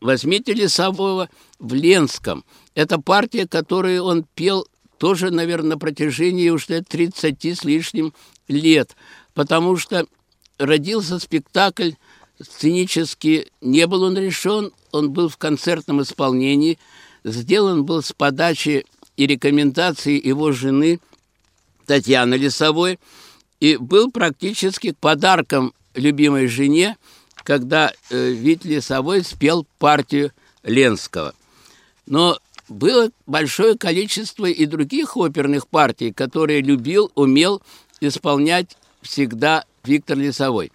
Возьмите 0.02 0.52
Лесового 0.52 1.30
в 1.60 1.74
Ленском. 1.74 2.44
Это 2.74 3.00
партия, 3.00 3.46
которую 3.46 4.02
он 4.02 4.26
пел 4.34 4.66
тоже, 4.98 5.30
наверное, 5.30 5.70
на 5.70 5.78
протяжении 5.78 6.48
уже 6.48 6.82
30 6.82 7.44
с 7.44 7.62
лишним 7.62 8.12
лет, 8.48 8.96
потому 9.32 9.76
что 9.76 10.06
родился 10.58 11.20
спектакль 11.20 11.92
сценически, 12.40 13.52
не 13.60 13.86
был 13.86 14.02
он 14.02 14.18
решен, 14.18 14.72
он 14.90 15.12
был 15.12 15.28
в 15.28 15.36
концертном 15.36 16.02
исполнении, 16.02 16.80
сделан 17.22 17.84
был 17.84 18.02
с 18.02 18.12
подачи 18.12 18.84
и 19.16 19.26
рекомендации 19.28 20.20
его 20.20 20.50
жены 20.50 20.98
Татьяны 21.86 22.34
Лесовой, 22.34 22.98
и 23.60 23.76
был 23.76 24.10
практически 24.10 24.96
подарком 24.98 25.72
любимой 25.94 26.48
жене– 26.48 26.96
когда 27.44 27.92
э, 28.10 28.30
Вит 28.30 28.64
Лесовой 28.64 29.24
спел 29.24 29.66
партию 29.78 30.32
Ленского. 30.62 31.34
Но 32.06 32.38
было 32.68 33.10
большое 33.26 33.76
количество 33.76 34.46
и 34.46 34.66
других 34.66 35.16
оперных 35.16 35.66
партий, 35.68 36.12
которые 36.12 36.62
любил, 36.62 37.10
умел 37.14 37.62
исполнять 38.00 38.76
всегда 39.02 39.64
Виктор 39.84 40.16
Лесовой. 40.16 40.72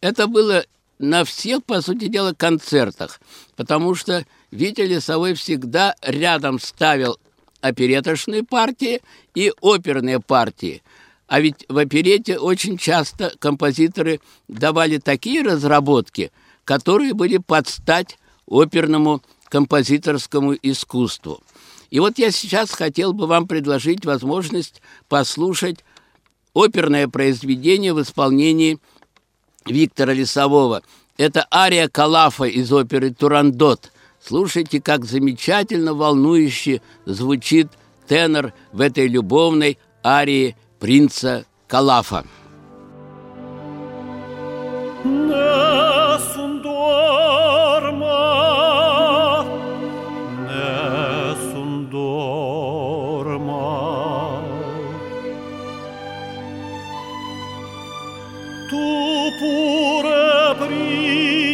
Это 0.00 0.26
было 0.26 0.64
на 0.98 1.24
всех, 1.24 1.64
по 1.64 1.80
сути 1.80 2.06
дела, 2.06 2.34
концертах, 2.36 3.20
потому 3.56 3.94
что 3.94 4.24
Витя 4.50 4.82
Лесовой 4.82 5.34
всегда 5.34 5.94
рядом 6.02 6.60
ставил 6.60 7.18
опереточные 7.60 8.42
партии 8.44 9.00
и 9.34 9.52
оперные 9.60 10.20
партии– 10.20 10.82
а 11.32 11.40
ведь 11.40 11.64
в 11.66 11.78
оперете 11.78 12.38
очень 12.38 12.76
часто 12.76 13.32
композиторы 13.38 14.20
давали 14.48 14.98
такие 14.98 15.40
разработки, 15.40 16.30
которые 16.62 17.14
были 17.14 17.38
под 17.38 17.66
стать 17.68 18.18
оперному 18.44 19.22
композиторскому 19.48 20.54
искусству. 20.60 21.42
И 21.88 22.00
вот 22.00 22.18
я 22.18 22.32
сейчас 22.32 22.70
хотел 22.72 23.14
бы 23.14 23.26
вам 23.26 23.48
предложить 23.48 24.04
возможность 24.04 24.82
послушать 25.08 25.78
оперное 26.52 27.08
произведение 27.08 27.94
в 27.94 28.02
исполнении 28.02 28.78
Виктора 29.64 30.12
Лесового. 30.12 30.82
Это 31.16 31.46
ария 31.50 31.88
Калафа 31.88 32.44
из 32.44 32.70
оперы 32.70 33.10
«Турандот». 33.10 33.90
Слушайте, 34.22 34.82
как 34.82 35.06
замечательно 35.06 35.94
волнующе 35.94 36.82
звучит 37.06 37.68
тенор 38.06 38.52
в 38.72 38.82
этой 38.82 39.08
любовной 39.08 39.78
арии 40.04 40.56
принца 40.82 41.46
Калафа. 41.68 42.24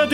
Но 0.00 0.06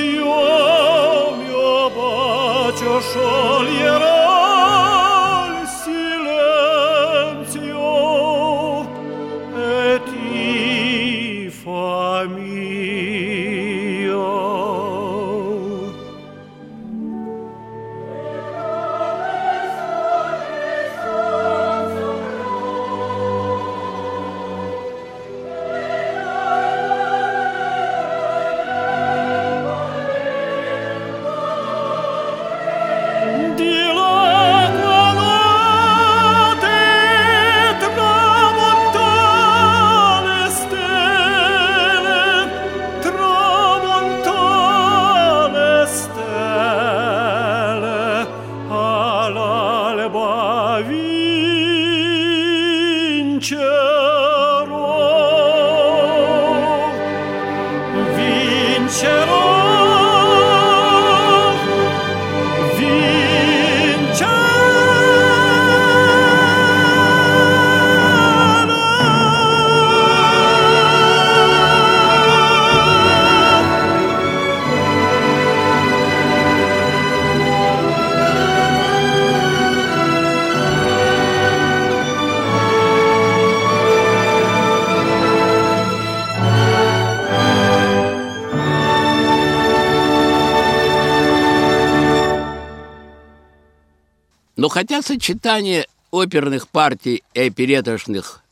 хотя 94.77 95.01
сочетание 95.01 95.87
оперных 96.11 96.69
партий 96.69 97.25
и 97.33 97.41
опереточных 97.41 98.43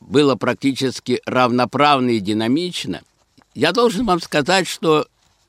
было 0.00 0.34
практически 0.34 1.20
равноправно 1.26 2.08
и 2.08 2.20
динамично, 2.20 3.02
я 3.54 3.72
должен 3.72 4.06
вам 4.06 4.18
сказать, 4.22 4.66
что 4.66 5.06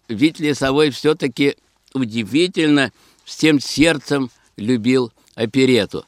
Вит 0.10 0.42
Лесовой 0.42 0.90
все-таки 0.90 1.56
удивительно 1.94 2.92
всем 3.24 3.62
сердцем 3.62 4.30
любил 4.58 5.14
оперету. 5.36 6.06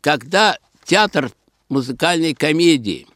Когда 0.00 0.56
театр 0.86 1.30
музыкальной 1.68 2.32
комедии 2.32 3.06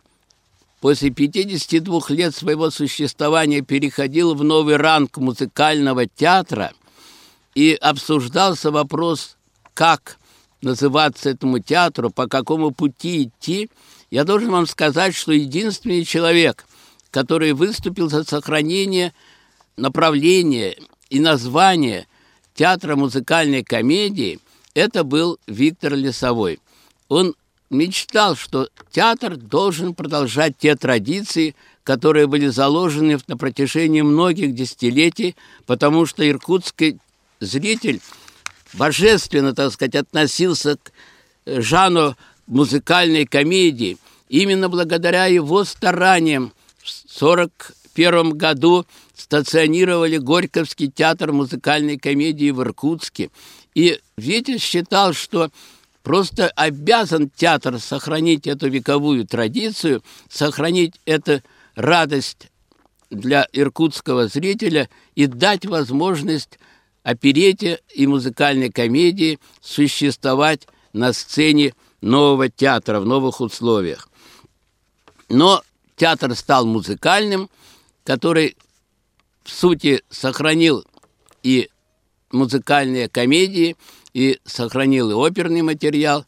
после 0.82 1.08
52 1.08 2.02
лет 2.10 2.34
своего 2.34 2.68
существования 2.68 3.62
переходил 3.62 4.34
в 4.34 4.44
новый 4.44 4.76
ранг 4.76 5.16
музыкального 5.16 6.06
театра– 6.06 6.74
и 7.54 7.72
обсуждался 7.72 8.72
вопрос, 8.72 9.36
как 9.74 10.18
называться 10.64 11.30
этому 11.30 11.60
театру, 11.60 12.10
по 12.10 12.26
какому 12.26 12.72
пути 12.72 13.24
идти, 13.24 13.70
я 14.10 14.24
должен 14.24 14.50
вам 14.50 14.66
сказать, 14.66 15.14
что 15.14 15.32
единственный 15.32 16.04
человек, 16.04 16.66
который 17.10 17.52
выступил 17.52 18.08
за 18.08 18.24
сохранение 18.24 19.12
направления 19.76 20.76
и 21.10 21.20
названия 21.20 22.06
театра 22.54 22.96
музыкальной 22.96 23.62
комедии, 23.62 24.40
это 24.74 25.04
был 25.04 25.38
Виктор 25.46 25.94
Лесовой. 25.94 26.60
Он 27.08 27.34
мечтал, 27.70 28.36
что 28.36 28.68
театр 28.90 29.36
должен 29.36 29.94
продолжать 29.94 30.56
те 30.58 30.76
традиции, 30.76 31.54
которые 31.82 32.26
были 32.26 32.48
заложены 32.48 33.18
на 33.26 33.36
протяжении 33.36 34.00
многих 34.00 34.54
десятилетий, 34.54 35.36
потому 35.66 36.06
что 36.06 36.28
иркутский 36.28 36.98
зритель 37.40 38.00
божественно, 38.74 39.54
так 39.54 39.72
сказать, 39.72 39.94
относился 39.94 40.76
к 40.76 40.92
жанру 41.46 42.16
музыкальной 42.46 43.26
комедии. 43.26 43.96
Именно 44.28 44.68
благодаря 44.68 45.26
его 45.26 45.64
стараниям 45.64 46.52
в 46.82 47.22
1941 47.22 48.36
году 48.36 48.86
стационировали 49.16 50.18
Горьковский 50.18 50.90
театр 50.90 51.32
музыкальной 51.32 51.98
комедии 51.98 52.50
в 52.50 52.60
Иркутске. 52.62 53.30
И 53.74 54.00
Витя 54.16 54.58
считал, 54.58 55.12
что 55.12 55.50
просто 56.02 56.48
обязан 56.48 57.30
театр 57.34 57.78
сохранить 57.80 58.46
эту 58.46 58.68
вековую 58.68 59.26
традицию, 59.26 60.02
сохранить 60.28 60.94
эту 61.06 61.42
радость 61.74 62.48
для 63.10 63.46
иркутского 63.52 64.28
зрителя 64.28 64.88
и 65.14 65.26
дать 65.26 65.66
возможность 65.66 66.58
оперете 67.04 67.80
и 67.94 68.06
музыкальной 68.08 68.72
комедии 68.72 69.38
существовать 69.60 70.66
на 70.92 71.12
сцене 71.12 71.74
нового 72.00 72.48
театра 72.48 72.98
в 72.98 73.06
новых 73.06 73.40
условиях. 73.40 74.08
Но 75.28 75.62
театр 75.96 76.34
стал 76.34 76.66
музыкальным, 76.66 77.48
который 78.04 78.56
в 79.44 79.50
сути 79.50 80.02
сохранил 80.10 80.84
и 81.42 81.68
музыкальные 82.32 83.08
комедии, 83.08 83.76
и 84.14 84.40
сохранил 84.44 85.10
и 85.10 85.14
оперный 85.14 85.62
материал, 85.62 86.24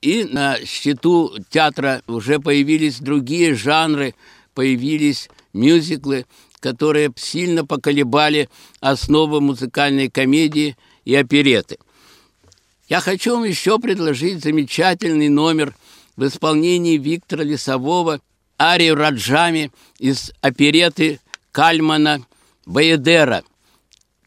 и 0.00 0.24
на 0.24 0.58
счету 0.64 1.34
театра 1.50 2.02
уже 2.06 2.38
появились 2.38 3.00
другие 3.00 3.54
жанры, 3.54 4.14
появились 4.54 5.28
мюзиклы, 5.52 6.26
которые 6.62 7.12
сильно 7.16 7.66
поколебали 7.66 8.48
основы 8.80 9.40
музыкальной 9.40 10.08
комедии 10.08 10.76
и 11.04 11.14
опереты. 11.14 11.78
Я 12.88 13.00
хочу 13.00 13.34
вам 13.34 13.44
еще 13.44 13.78
предложить 13.80 14.42
замечательный 14.42 15.28
номер 15.28 15.74
в 16.16 16.24
исполнении 16.24 16.98
Виктора 16.98 17.42
Лесового 17.42 18.20
«Арию 18.60 18.94
Раджами» 18.94 19.72
из 19.98 20.32
опереты 20.40 21.20
Кальмана 21.50 22.24
«Баедера». 22.64 23.42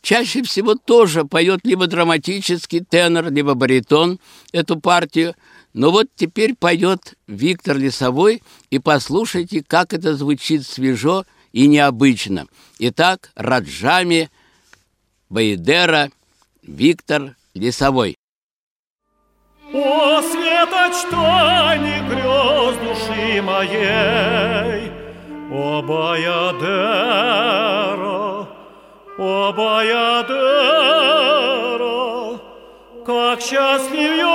Чаще 0.02 0.44
всего 0.44 0.76
тоже 0.76 1.24
поет 1.24 1.62
либо 1.64 1.88
драматический 1.88 2.82
тенор, 2.82 3.32
либо 3.32 3.54
баритон 3.54 4.20
эту 4.52 4.80
партию, 4.80 5.36
но 5.74 5.92
вот 5.92 6.08
теперь 6.16 6.54
поет 6.54 7.16
Виктор 7.28 7.78
Лесовой, 7.78 8.44
и 8.70 8.80
послушайте, 8.80 9.64
как 9.66 9.94
это 9.94 10.16
звучит 10.16 10.66
свежо 10.66 11.26
и 11.56 11.68
необычно. 11.68 12.48
Итак, 12.80 13.32
Раджами, 13.36 14.30
Баидера, 15.30 16.12
Виктор 16.62 17.38
Лесовой. 17.54 18.18
О, 19.74 20.22
светоч 20.22 20.96
тайный 21.10 22.02
грез 22.10 22.76
души 22.84 23.42
моей, 23.42 24.92
О, 25.50 25.82
Баядера, 25.82 26.76
о, 29.18 29.54
Баядера, 29.54 29.98
Как 33.06 33.40
счастлив 33.40 34.18
я 34.18 34.28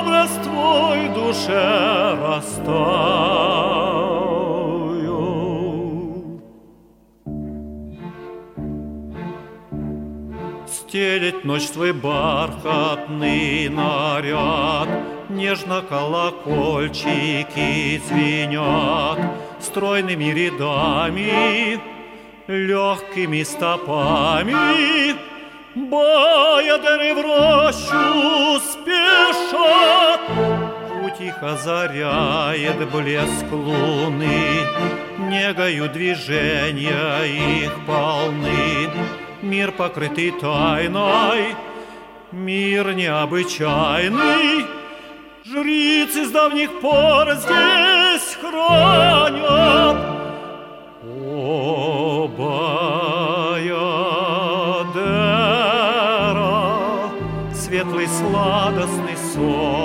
образ 0.00 0.30
твой 0.44 1.08
душе 1.08 2.18
расстал. 2.20 3.53
Стелит 10.94 11.42
ночь 11.44 11.70
твой 11.70 11.92
бархатный 11.92 13.68
наряд, 13.68 14.88
Нежно 15.28 15.82
колокольчики 15.82 18.00
звенят 18.06 19.18
Стройными 19.60 20.26
рядами, 20.26 21.80
легкими 22.46 23.42
стопами. 23.42 25.16
Баядеры 25.74 27.14
в 27.14 27.22
рощу 27.22 28.60
спешат. 28.60 30.20
Путь 30.92 31.34
озаряет 31.42 32.88
блеск 32.92 33.50
луны. 33.50 34.60
Негою 35.18 35.88
движения 35.88 37.24
их 37.24 37.72
полны 37.84 38.90
Мир, 39.44 39.72
покрытый 39.72 40.30
тайной, 40.30 41.54
мир 42.32 42.94
необычайный, 42.94 44.64
Жрицы 45.44 46.24
с 46.24 46.30
давних 46.30 46.80
пор 46.80 47.30
здесь 47.34 48.38
хранят. 48.40 49.96
О, 51.02 52.26
Баядера, 52.38 53.90
светлый 57.52 58.08
сладостный 58.08 59.16
сон. 59.34 59.83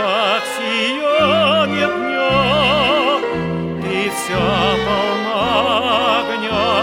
Как 0.00 0.42
сияние 0.56 1.86
дня, 1.86 3.20
ты 3.82 4.10
вся 4.10 4.46
полна 4.86 6.20
огня. 6.20 6.80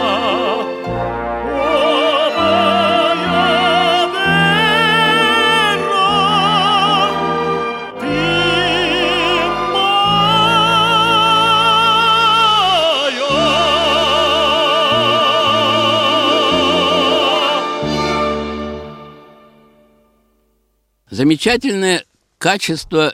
Замечательное 21.09 22.03
качество 22.37 23.13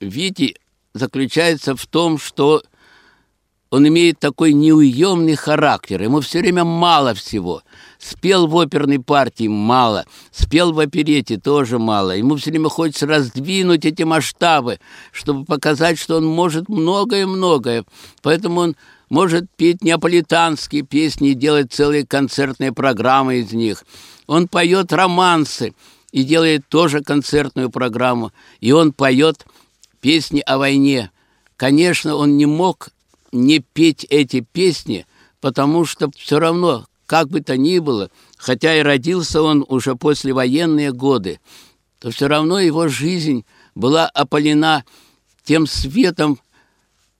Вити 0.00 0.56
заключается 0.92 1.74
в 1.76 1.86
том, 1.86 2.18
что 2.18 2.62
он 3.70 3.88
имеет 3.88 4.20
такой 4.20 4.52
неуемный 4.52 5.34
характер. 5.34 6.00
Ему 6.02 6.20
все 6.20 6.38
время 6.40 6.62
мало 6.62 7.12
всего. 7.12 7.62
Спел 7.98 8.46
в 8.46 8.56
оперной 8.56 9.00
партии– 9.00 9.48
мало. 9.48 10.04
Спел 10.30 10.72
в 10.72 10.78
оперете– 10.78 11.38
тоже 11.42 11.80
мало. 11.80 12.12
Ему 12.12 12.36
все 12.36 12.50
время 12.50 12.68
хочется 12.68 13.06
раздвинуть 13.06 13.84
эти 13.84 14.04
масштабы, 14.04 14.78
чтобы 15.10 15.44
показать, 15.44 15.98
что 15.98 16.18
он 16.18 16.24
может 16.24 16.68
многое-многое. 16.68 17.84
Поэтому 18.22 18.60
он 18.60 18.76
может 19.08 19.46
петь 19.56 19.82
неаполитанские 19.82 20.82
песни 20.82 21.30
и 21.30 21.34
делать 21.34 21.72
целые 21.72 22.06
концертные 22.06 22.72
программы 22.72 23.38
из 23.38 23.52
них. 23.52 23.84
Он 24.28 24.46
поет 24.46 24.92
романсы 24.92 25.74
и 26.14 26.22
делает 26.22 26.68
тоже 26.68 27.02
концертную 27.02 27.70
программу. 27.70 28.32
И 28.60 28.70
он 28.70 28.92
поет 28.92 29.44
песни 30.00 30.38
о 30.46 30.58
войне. 30.58 31.10
Конечно, 31.56 32.14
он 32.14 32.36
не 32.36 32.46
мог 32.46 32.90
не 33.32 33.58
петь 33.58 34.06
эти 34.08 34.38
песни, 34.38 35.06
потому 35.40 35.84
что 35.84 36.08
все 36.16 36.38
равно, 36.38 36.86
как 37.06 37.30
бы 37.30 37.40
то 37.40 37.56
ни 37.56 37.80
было, 37.80 38.12
хотя 38.36 38.78
и 38.78 38.82
родился 38.82 39.42
он 39.42 39.64
уже 39.66 39.96
после 39.96 40.32
военные 40.32 40.92
годы, 40.92 41.40
то 41.98 42.12
все 42.12 42.28
равно 42.28 42.60
его 42.60 42.86
жизнь 42.86 43.44
была 43.74 44.06
опалена 44.06 44.84
тем 45.42 45.66
светом 45.66 46.38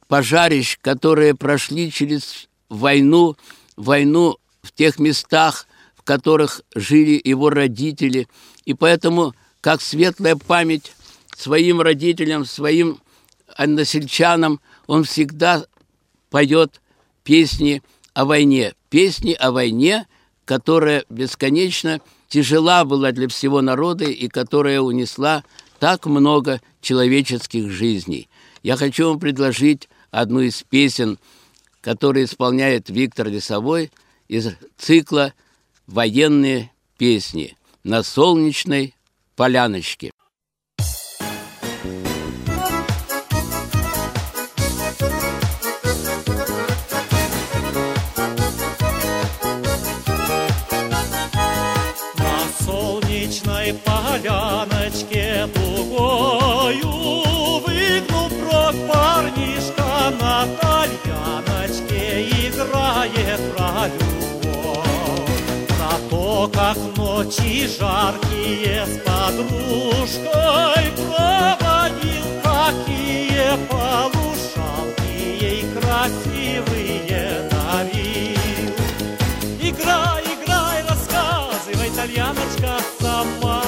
пожарищ, 0.06 0.78
которые 0.80 1.34
прошли 1.34 1.90
через 1.90 2.48
войну, 2.68 3.36
войну 3.76 4.36
в 4.62 4.70
тех 4.70 5.00
местах, 5.00 5.66
в 5.96 6.02
которых 6.04 6.60
жили 6.76 7.20
его 7.24 7.50
родители. 7.50 8.28
И 8.64 8.74
поэтому, 8.74 9.34
как 9.60 9.80
светлая 9.80 10.36
память 10.36 10.92
своим 11.36 11.80
родителям, 11.80 12.44
своим 12.44 13.00
односельчанам, 13.56 14.60
он 14.86 15.04
всегда 15.04 15.64
поет 16.30 16.80
песни 17.22 17.82
о 18.14 18.24
войне. 18.24 18.74
Песни 18.90 19.32
о 19.32 19.52
войне, 19.52 20.06
которая 20.44 21.04
бесконечно 21.08 22.00
тяжела 22.28 22.84
была 22.84 23.12
для 23.12 23.28
всего 23.28 23.60
народа 23.60 24.04
и 24.04 24.28
которая 24.28 24.80
унесла 24.80 25.44
так 25.78 26.06
много 26.06 26.60
человеческих 26.80 27.70
жизней. 27.70 28.28
Я 28.62 28.76
хочу 28.76 29.08
вам 29.08 29.20
предложить 29.20 29.88
одну 30.10 30.40
из 30.40 30.62
песен, 30.62 31.18
которую 31.80 32.24
исполняет 32.24 32.88
Виктор 32.88 33.28
Лесовой 33.28 33.90
из 34.28 34.48
цикла 34.78 35.34
«Военные 35.86 36.72
песни» 36.96 37.56
на 37.84 38.02
солнечной 38.02 38.94
поляночке. 39.36 40.10
Как 66.74 66.96
ночи 66.96 67.68
жаркие 67.78 68.86
с 68.86 68.98
подружкой 69.04 70.92
проводил, 70.96 72.24
какие 72.42 73.56
полушалки 73.68 75.42
ей 75.42 75.64
красивые 75.72 77.48
дарил. 77.50 78.74
Играй, 79.60 80.24
играй, 80.24 80.84
рассказывай, 80.88 81.90
Тальяночка, 81.90 82.78
сама, 83.00 83.62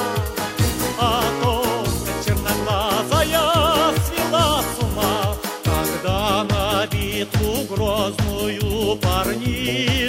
а 0.98 1.22
только 1.42 2.10
черноглазая 2.24 3.94
свела 4.06 4.62
с 4.62 4.82
ума, 4.82 5.36
когда 5.64 6.44
на 6.44 6.86
битву 6.86 7.64
грозную 7.74 8.96
парнишку 8.96 10.05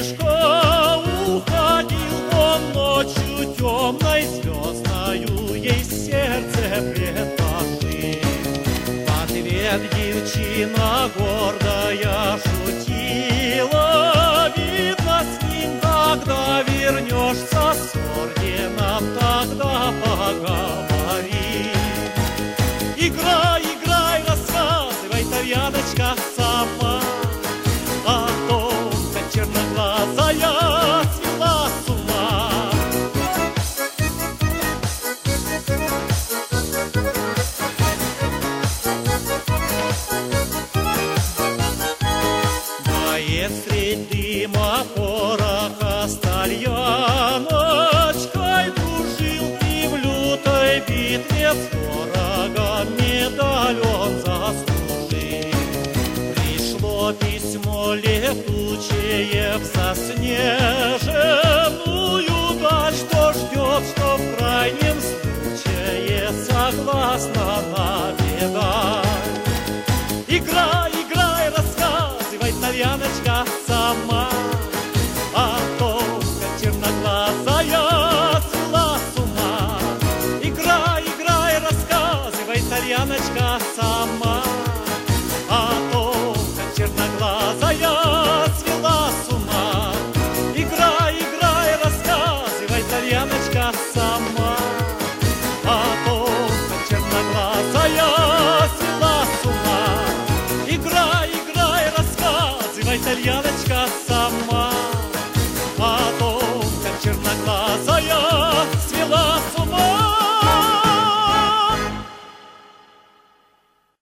sama 73.68 74.27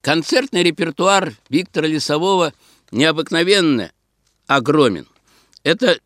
Концертный 0.05 0.61
репертуар 0.61 1.33
Виктора 1.49 1.87
Лесового 1.87 2.53
необыкновенно 2.91 3.91
огромен. 4.45 5.07
Это, 5.63 5.97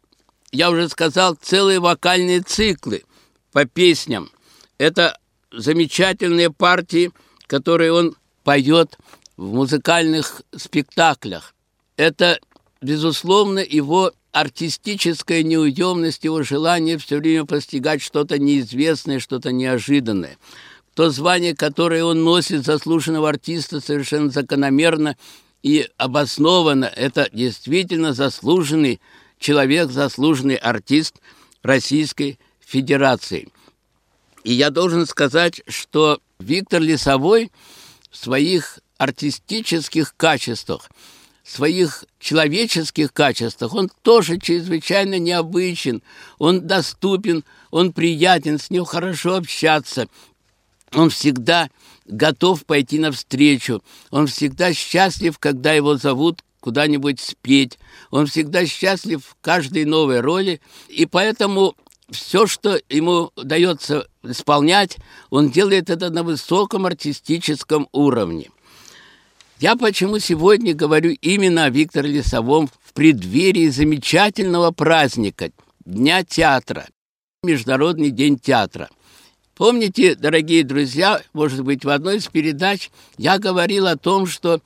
я 0.53 0.71
уже 0.71 0.87
сказал, 0.87 1.35
целые 1.35 1.81
вокальные 1.81 2.39
циклы 2.39 3.03
по 3.51 3.65
песням. 3.65 4.31
Это 4.77 5.19
замечательные 5.51 6.49
партии, 6.49 7.11
которые 7.45 7.91
он 7.91 8.15
поет 8.45 8.97
в 9.35 9.53
музыкальных 9.53 10.43
спектаклях. 10.55 11.53
Это, 11.97 12.39
безусловно, 12.79 13.59
его 13.59 14.13
артистическая 14.31 15.43
неуемность, 15.43 16.23
его 16.23 16.41
желание 16.43 16.97
все 16.97 17.17
время 17.17 17.43
постигать 17.43 18.01
что-то 18.01 18.39
неизвестное, 18.39 19.19
что-то 19.19 19.51
неожиданное. 19.51 20.37
То 20.99 21.11
звание, 21.11 21.55
которое 21.55 22.03
он 22.03 22.25
носит 22.25 22.65
заслуженного 22.65 23.29
артиста, 23.29 23.79
совершенно 23.79 24.29
закономерно 24.31 25.15
и 25.63 25.87
обоснованно. 25.95 26.91
Это 26.93 27.29
действительно 27.31 28.11
заслуженный 28.11 28.99
человек, 29.39 29.91
заслуженный 29.91 30.57
артист 30.57 31.15
Российской 31.63 32.37
Федерации. 32.59 33.47
И 34.43 34.51
я 34.51 34.71
должен 34.71 35.05
сказать, 35.05 35.61
что 35.69 36.19
Виктор 36.37 36.81
Лесовой 36.81 37.49
в 38.11 38.17
своих 38.17 38.79
артистических 38.97 40.13
качествах, 40.17 40.89
своих 41.45 42.03
человеческих 42.19 43.13
качествах, 43.13 43.73
он 43.73 43.89
тоже 44.01 44.37
чрезвычайно 44.37 45.17
необычен, 45.17 46.03
он 46.39 46.67
доступен, 46.67 47.45
он 47.71 47.93
приятен, 47.93 48.59
с 48.59 48.69
ним 48.69 48.83
хорошо 48.83 49.37
общаться, 49.37 50.09
он 50.93 51.09
всегда 51.09 51.69
готов 52.05 52.65
пойти 52.65 52.99
навстречу, 52.99 53.83
он 54.11 54.27
всегда 54.27 54.73
счастлив, 54.73 55.37
когда 55.39 55.73
его 55.73 55.97
зовут 55.97 56.43
куда-нибудь 56.59 57.19
спеть. 57.19 57.77
Он 58.11 58.25
всегда 58.25 58.65
счастлив 58.65 59.23
в 59.23 59.35
каждой 59.41 59.85
новой 59.85 60.19
роли, 60.19 60.61
и 60.89 61.05
поэтому 61.05 61.75
все, 62.09 62.47
что 62.47 62.79
ему 62.89 63.31
удается 63.35 64.07
исполнять, 64.23 64.97
он 65.29 65.49
делает 65.51 65.89
это 65.89 66.09
на 66.09 66.23
высоком 66.23 66.85
артистическом 66.85 67.87
уровне. 67.91 68.49
Я 69.59 69.75
почему 69.75 70.19
сегодня 70.19 70.73
говорю 70.73 71.11
именно 71.21 71.65
о 71.65 71.69
Викторе 71.69 72.09
Лесовом 72.09 72.69
в 72.83 72.93
преддверии 72.93 73.67
замечательного 73.67 74.71
праздника 74.71 75.51
Дня 75.85 76.23
театра, 76.23 76.87
Международный 77.43 78.11
день 78.11 78.37
театра. 78.37 78.89
Помните, 79.59 80.15
дорогие 80.15 80.63
друзья, 80.63 81.21
может 81.33 81.65
быть, 81.65 81.83
в 81.83 81.89
одной 81.89 82.19
из 82.19 82.27
передач 82.27 82.89
я 83.17 83.37
говорил 83.37 83.87
о 83.87 83.97
том, 83.97 84.25
что 84.25 84.61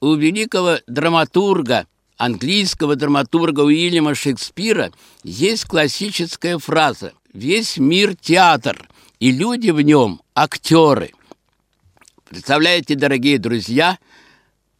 у 0.00 0.14
великого 0.14 0.78
драматурга, 0.86 1.86
английского 2.16 2.96
драматурга 2.96 3.60
Уильяма 3.60 4.14
Шекспира 4.14 4.92
есть 5.22 5.66
классическая 5.66 6.56
фраза 6.56 7.12
«Весь 7.34 7.76
мир– 7.76 8.16
театр, 8.20 8.88
и 9.18 9.30
люди 9.30 9.68
в 9.72 9.82
нем– 9.82 10.22
актеры». 10.34 11.12
Представляете, 12.30 12.94
дорогие 12.94 13.38
друзья– 13.38 13.98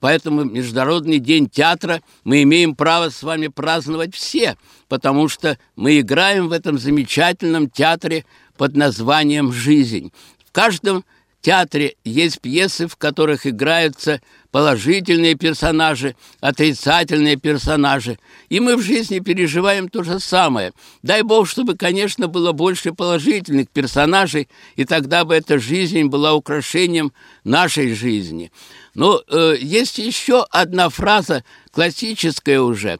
Поэтому 0.00 0.44
Международный 0.44 1.18
день 1.18 1.48
театра 1.48 2.00
мы 2.24 2.42
имеем 2.42 2.74
право 2.74 3.10
с 3.10 3.22
вами 3.22 3.48
праздновать 3.48 4.14
все, 4.14 4.56
потому 4.88 5.28
что 5.28 5.58
мы 5.76 6.00
играем 6.00 6.48
в 6.48 6.52
этом 6.52 6.78
замечательном 6.78 7.68
театре 7.68 8.24
под 8.60 8.76
названием 8.76 9.52
«Жизнь». 9.52 10.12
В 10.46 10.52
каждом 10.52 11.02
театре 11.40 11.94
есть 12.04 12.42
пьесы, 12.42 12.88
в 12.88 12.96
которых 12.96 13.46
играются 13.46 14.20
положительные 14.50 15.34
персонажи, 15.34 16.14
отрицательные 16.42 17.36
персонажи. 17.36 18.18
И 18.50 18.60
мы 18.60 18.76
в 18.76 18.82
жизни 18.82 19.20
переживаем 19.20 19.88
то 19.88 20.02
же 20.02 20.20
самое. 20.20 20.72
Дай 21.02 21.22
Бог, 21.22 21.48
чтобы, 21.48 21.74
конечно, 21.74 22.28
было 22.28 22.52
больше 22.52 22.92
положительных 22.92 23.70
персонажей, 23.70 24.46
и 24.76 24.84
тогда 24.84 25.24
бы 25.24 25.34
эта 25.34 25.58
жизнь 25.58 26.04
была 26.08 26.34
украшением 26.34 27.14
нашей 27.44 27.94
жизни. 27.94 28.52
Но 28.92 29.22
э, 29.26 29.54
есть 29.58 29.96
еще 29.96 30.44
одна 30.50 30.90
фраза, 30.90 31.44
классическая 31.72 32.60
уже, 32.60 32.98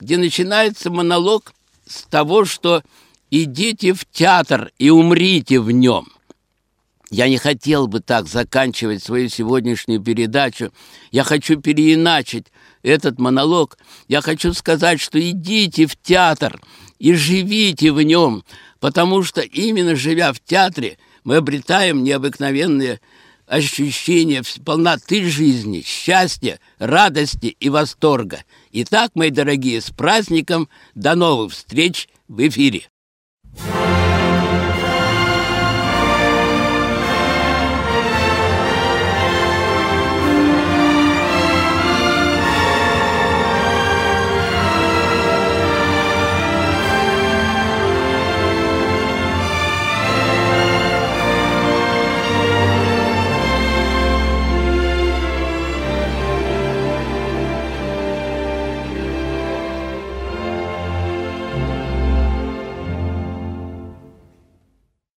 где 0.00 0.16
начинается 0.16 0.90
монолог 0.90 1.52
с 1.86 2.02
того, 2.02 2.44
что 2.44 2.82
«идите 3.30 3.92
в 3.92 4.04
театр 4.04 4.70
и 4.78 4.90
умрите 4.90 5.60
в 5.60 5.70
нем». 5.70 6.08
Я 7.10 7.28
не 7.28 7.38
хотел 7.38 7.86
бы 7.86 8.00
так 8.00 8.26
заканчивать 8.26 9.02
свою 9.02 9.28
сегодняшнюю 9.28 10.02
передачу. 10.02 10.72
Я 11.12 11.22
хочу 11.22 11.60
переиначить 11.60 12.46
этот 12.82 13.20
монолог. 13.20 13.78
Я 14.08 14.20
хочу 14.22 14.52
сказать, 14.52 15.00
что 15.00 15.18
идите 15.18 15.86
в 15.86 15.96
театр 15.96 16.60
и 16.98 17.14
живите 17.14 17.92
в 17.92 18.02
нем, 18.02 18.42
потому 18.80 19.22
что 19.22 19.40
именно 19.40 19.94
живя 19.94 20.32
в 20.32 20.40
театре 20.40 20.98
мы 21.22 21.36
обретаем 21.36 22.02
необыкновенные 22.02 23.00
ощущения 23.46 24.42
полноты 24.64 25.28
жизни, 25.30 25.82
счастья, 25.86 26.58
радости 26.78 27.56
и 27.60 27.68
восторга. 27.68 28.42
Итак, 28.72 29.12
мои 29.14 29.30
дорогие, 29.30 29.80
с 29.80 29.90
праздником! 29.90 30.68
До 30.96 31.14
новых 31.14 31.52
встреч 31.52 32.08
в 32.26 32.46
эфире! 32.46 32.88